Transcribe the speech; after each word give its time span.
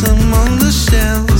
Among 0.00 0.58
the 0.58 0.70
shells. 0.70 1.31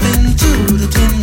jumping 0.00 0.36
to 0.36 0.76
the 0.76 0.86
tin 0.86 1.17